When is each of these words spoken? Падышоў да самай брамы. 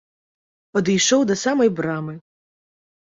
Падышоў 0.77 1.21
да 1.33 1.37
самай 1.43 1.69
брамы. 1.81 2.13